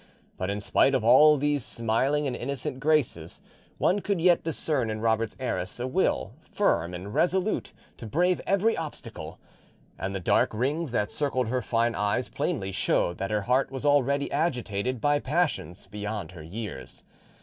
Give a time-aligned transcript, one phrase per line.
[0.35, 3.39] But in spite of all these smiling and innocent graces
[3.77, 8.75] one could yet discern in Robert's heiress a will firm and resolute to brave every
[8.75, 9.39] obstacle,
[9.99, 13.85] and the dark rings that circled her fine eyes plainly showed that her heart was
[13.85, 17.03] already agitated by passions beyond her years.